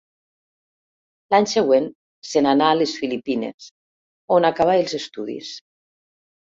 L'any 1.33 1.45
següent 1.51 1.85
se 2.31 2.43
n'anà 2.47 2.71
a 2.71 2.81
les 2.81 2.97
Filipines, 3.03 3.69
on 4.39 4.53
acabà 4.53 4.81
els 4.83 5.01
estudis. 5.05 5.55